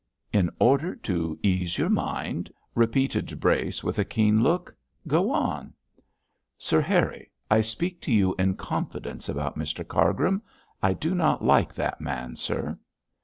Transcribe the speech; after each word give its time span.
'In 0.33 0.49
order 0.59 0.95
to 1.05 1.37
ease 1.43 1.77
your 1.77 1.87
mind!' 1.87 2.51
repeated 2.73 3.39
Brace, 3.39 3.83
with 3.83 3.99
a 3.99 4.03
keen 4.03 4.41
look. 4.41 4.75
'Go 5.07 5.29
on.' 5.31 5.73
'Sir 6.57 6.81
Harry, 6.81 7.29
I 7.51 7.61
speak 7.61 8.01
to 8.01 8.11
you 8.11 8.33
in 8.39 8.55
confidence 8.55 9.29
about 9.29 9.59
Mr 9.59 9.87
Cargrim. 9.87 10.41
I 10.81 10.93
do 10.93 11.13
not 11.13 11.45
like 11.45 11.75
that 11.75 12.01
man, 12.01 12.35
sir.' 12.35 12.79